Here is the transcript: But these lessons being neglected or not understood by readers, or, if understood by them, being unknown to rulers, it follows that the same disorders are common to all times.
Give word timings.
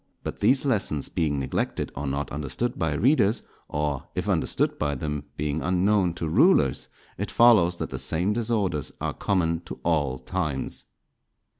But 0.23 0.39
these 0.39 0.65
lessons 0.65 1.09
being 1.09 1.39
neglected 1.39 1.91
or 1.93 2.07
not 2.07 2.31
understood 2.31 2.79
by 2.79 2.95
readers, 2.95 3.43
or, 3.69 4.07
if 4.15 4.27
understood 4.27 4.79
by 4.79 4.95
them, 4.95 5.25
being 5.37 5.61
unknown 5.61 6.15
to 6.15 6.27
rulers, 6.27 6.89
it 7.19 7.29
follows 7.29 7.77
that 7.77 7.91
the 7.91 7.99
same 7.99 8.33
disorders 8.33 8.91
are 8.99 9.13
common 9.13 9.59
to 9.65 9.79
all 9.83 10.17
times. 10.17 10.87